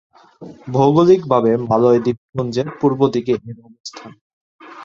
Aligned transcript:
ভৌগোলিকভাবে 0.67 1.51
মালয় 1.69 1.99
দ্বীপপুঞ্জের 2.05 2.67
পূর্ব 2.79 2.99
দিকে 3.13 3.33
এর 3.41 3.57
অবস্থান। 3.67 4.11